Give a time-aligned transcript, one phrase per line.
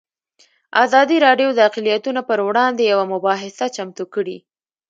[0.83, 4.37] ازادي راډیو د اقلیتونه پر وړاندې یوه مباحثه چمتو کړې.